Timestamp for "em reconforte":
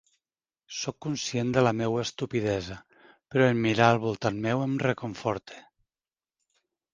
4.65-5.61